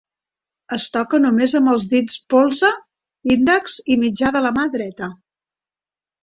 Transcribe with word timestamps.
Es 0.75 0.85
toca 0.93 1.17
només 1.25 1.53
amb 1.59 1.69
els 1.73 1.85
dits 1.91 2.15
polze, 2.35 2.71
índex 3.35 3.77
i 3.97 3.99
mitjà 4.05 4.33
de 4.39 4.43
la 4.47 4.53
mà 4.57 4.67
dreta. 4.79 5.13